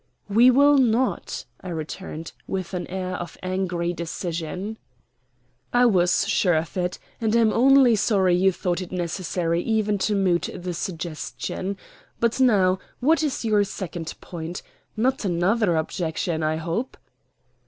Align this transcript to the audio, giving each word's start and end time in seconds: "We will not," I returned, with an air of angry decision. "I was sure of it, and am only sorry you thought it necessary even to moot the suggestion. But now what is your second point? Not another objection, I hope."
"We 0.27 0.49
will 0.49 0.79
not," 0.79 1.45
I 1.61 1.69
returned, 1.69 2.31
with 2.47 2.73
an 2.73 2.87
air 2.87 3.13
of 3.17 3.37
angry 3.43 3.93
decision. 3.93 4.79
"I 5.71 5.85
was 5.85 6.27
sure 6.27 6.55
of 6.55 6.75
it, 6.75 6.97
and 7.21 7.35
am 7.35 7.53
only 7.53 7.95
sorry 7.95 8.35
you 8.35 8.51
thought 8.51 8.81
it 8.81 8.91
necessary 8.91 9.61
even 9.61 9.99
to 9.99 10.15
moot 10.15 10.49
the 10.55 10.73
suggestion. 10.73 11.77
But 12.19 12.39
now 12.39 12.79
what 12.99 13.21
is 13.21 13.45
your 13.45 13.63
second 13.63 14.15
point? 14.21 14.63
Not 14.97 15.23
another 15.23 15.75
objection, 15.75 16.41
I 16.41 16.55
hope." 16.55 16.97